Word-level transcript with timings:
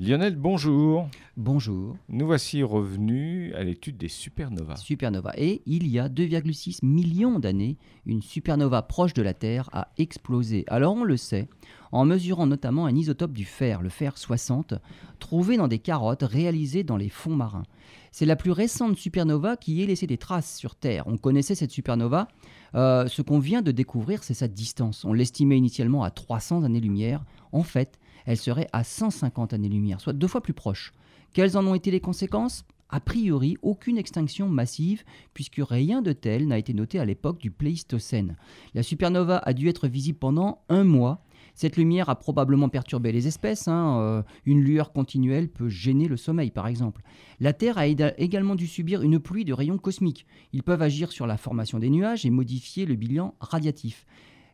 Lionel, 0.00 0.36
bonjour. 0.36 1.08
Bonjour. 1.36 1.96
Nous 2.08 2.24
voici 2.24 2.62
revenus 2.62 3.52
à 3.56 3.64
l'étude 3.64 3.96
des 3.96 4.06
supernovas. 4.06 4.76
Supernova. 4.76 5.32
Et 5.36 5.60
il 5.66 5.88
y 5.88 5.98
a 5.98 6.08
2,6 6.08 6.84
millions 6.84 7.40
d'années, 7.40 7.78
une 8.06 8.22
supernova 8.22 8.82
proche 8.82 9.12
de 9.12 9.22
la 9.22 9.34
Terre 9.34 9.68
a 9.72 9.88
explosé. 9.98 10.62
Alors 10.68 10.94
on 10.94 11.02
le 11.02 11.16
sait, 11.16 11.48
en 11.92 12.04
mesurant 12.04 12.46
notamment 12.46 12.86
un 12.86 12.94
isotope 12.94 13.32
du 13.32 13.44
fer, 13.44 13.82
le 13.82 13.88
fer 13.88 14.16
60, 14.16 14.74
trouvé 15.18 15.56
dans 15.56 15.68
des 15.68 15.78
carottes 15.78 16.22
réalisées 16.22 16.84
dans 16.84 16.96
les 16.96 17.08
fonds 17.08 17.36
marins. 17.36 17.64
C'est 18.12 18.26
la 18.26 18.36
plus 18.36 18.50
récente 18.50 18.96
supernova 18.96 19.56
qui 19.56 19.82
ait 19.82 19.86
laissé 19.86 20.06
des 20.06 20.18
traces 20.18 20.56
sur 20.56 20.74
Terre. 20.74 21.06
On 21.06 21.16
connaissait 21.16 21.54
cette 21.54 21.70
supernova. 21.70 22.28
Euh, 22.74 23.06
ce 23.06 23.22
qu'on 23.22 23.38
vient 23.38 23.62
de 23.62 23.70
découvrir, 23.70 24.24
c'est 24.24 24.34
sa 24.34 24.48
distance. 24.48 25.04
On 25.04 25.12
l'estimait 25.12 25.58
initialement 25.58 26.04
à 26.04 26.10
300 26.10 26.64
années-lumière. 26.64 27.24
En 27.52 27.62
fait, 27.62 27.98
elle 28.26 28.36
serait 28.36 28.68
à 28.72 28.84
150 28.84 29.52
années-lumière, 29.52 30.00
soit 30.00 30.12
deux 30.12 30.26
fois 30.26 30.42
plus 30.42 30.52
proche. 30.52 30.92
Quelles 31.32 31.56
en 31.56 31.66
ont 31.66 31.74
été 31.74 31.90
les 31.90 32.00
conséquences? 32.00 32.64
A 32.90 33.00
priori, 33.00 33.58
aucune 33.60 33.98
extinction 33.98 34.48
massive, 34.48 35.04
puisque 35.34 35.60
rien 35.60 36.00
de 36.00 36.12
tel 36.12 36.46
n'a 36.46 36.58
été 36.58 36.72
noté 36.72 36.98
à 36.98 37.04
l'époque 37.04 37.38
du 37.38 37.50
Pléistocène. 37.50 38.36
La 38.74 38.82
supernova 38.82 39.38
a 39.38 39.52
dû 39.52 39.68
être 39.68 39.88
visible 39.88 40.18
pendant 40.18 40.62
un 40.70 40.84
mois, 40.84 41.22
cette 41.58 41.76
lumière 41.76 42.08
a 42.08 42.14
probablement 42.14 42.68
perturbé 42.68 43.10
les 43.10 43.26
espèces. 43.26 43.66
Hein, 43.66 43.98
euh, 43.98 44.22
une 44.46 44.60
lueur 44.60 44.92
continuelle 44.92 45.48
peut 45.48 45.68
gêner 45.68 46.06
le 46.06 46.16
sommeil, 46.16 46.52
par 46.52 46.68
exemple. 46.68 47.02
La 47.40 47.52
Terre 47.52 47.78
a 47.78 47.88
également 47.88 48.54
dû 48.54 48.68
subir 48.68 49.02
une 49.02 49.18
pluie 49.18 49.44
de 49.44 49.52
rayons 49.52 49.76
cosmiques. 49.76 50.24
Ils 50.52 50.62
peuvent 50.62 50.82
agir 50.82 51.10
sur 51.10 51.26
la 51.26 51.36
formation 51.36 51.80
des 51.80 51.90
nuages 51.90 52.24
et 52.24 52.30
modifier 52.30 52.86
le 52.86 52.94
bilan 52.94 53.34
radiatif. 53.40 54.06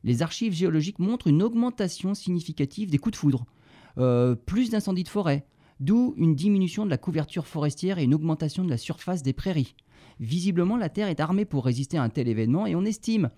Les 0.02 0.22
archives 0.22 0.54
géologiques 0.54 0.98
montrent 0.98 1.26
une 1.26 1.42
augmentation 1.42 2.14
significative 2.14 2.88
des 2.88 2.96
coups 2.96 3.12
de 3.12 3.18
foudre, 3.18 3.44
euh, 3.98 4.34
plus 4.34 4.70
d'incendies 4.70 5.04
de 5.04 5.08
forêt, 5.08 5.44
d'où 5.80 6.14
une 6.16 6.34
diminution 6.34 6.86
de 6.86 6.90
la 6.90 6.96
couverture 6.96 7.46
forestière 7.46 7.98
et 7.98 8.04
une 8.04 8.14
augmentation 8.14 8.64
de 8.64 8.70
la 8.70 8.78
surface 8.78 9.22
des 9.22 9.34
prairies. 9.34 9.74
Visiblement, 10.20 10.78
la 10.78 10.88
Terre 10.88 11.08
est 11.08 11.20
armée 11.20 11.44
pour 11.44 11.66
résister 11.66 11.98
à 11.98 12.02
un 12.02 12.08
tel 12.08 12.28
événement 12.28 12.64
et 12.64 12.74
on 12.74 12.84
estime 12.86 13.28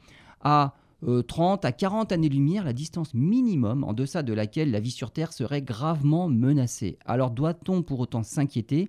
à 0.40 0.76
30 1.06 1.64
euh, 1.64 1.68
à 1.68 1.72
40 1.72 2.12
années-lumière 2.12 2.64
la 2.64 2.72
distance 2.72 3.14
minimum 3.14 3.84
en 3.84 3.92
deçà 3.92 4.22
de 4.22 4.32
laquelle 4.32 4.70
la 4.70 4.80
vie 4.80 4.90
sur 4.90 5.10
Terre 5.12 5.32
serait 5.32 5.62
gravement 5.62 6.28
menacée. 6.28 6.98
Alors 7.04 7.30
doit-on 7.30 7.82
pour 7.82 8.00
autant 8.00 8.22
s'inquiéter? 8.22 8.88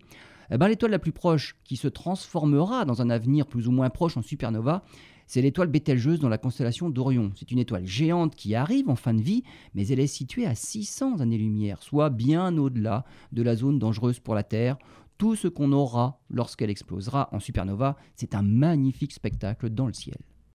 Eh 0.49 0.57
ben, 0.57 0.67
L'étoile 0.67 0.91
la 0.91 0.99
plus 0.99 1.11
proche, 1.11 1.57
qui 1.63 1.75
se 1.75 1.87
transformera 1.87 2.85
dans 2.85 3.01
un 3.01 3.09
avenir 3.09 3.45
plus 3.45 3.67
ou 3.67 3.71
moins 3.71 3.89
proche 3.89 4.17
en 4.17 4.21
supernova, 4.21 4.83
c'est 5.27 5.41
l'étoile 5.41 5.67
Bételgeuse 5.67 6.19
dans 6.19 6.29
la 6.29 6.37
constellation 6.37 6.89
d'Orion. 6.89 7.33
C'est 7.35 7.51
une 7.51 7.59
étoile 7.59 7.85
géante 7.85 8.33
qui 8.33 8.55
arrive 8.55 8.89
en 8.89 8.95
fin 8.95 9.13
de 9.13 9.21
vie, 9.21 9.43
mais 9.75 9.85
elle 9.89 9.99
est 9.99 10.07
située 10.07 10.45
à 10.45 10.55
600 10.55 11.19
années-lumière, 11.19 11.83
soit 11.83 12.09
bien 12.09 12.57
au-delà 12.57 13.03
de 13.33 13.43
la 13.43 13.57
zone 13.57 13.77
dangereuse 13.77 14.19
pour 14.19 14.35
la 14.35 14.43
Terre. 14.43 14.77
Tout 15.17 15.35
ce 15.35 15.49
qu'on 15.49 15.73
aura 15.73 16.21
lorsqu'elle 16.29 16.69
explosera 16.69 17.27
en 17.33 17.39
supernova, 17.39 17.97
c'est 18.15 18.35
un 18.35 18.41
magnifique 18.41 19.11
spectacle 19.11 19.69
dans 19.69 19.87
le 19.87 19.93
ciel. 19.93 20.17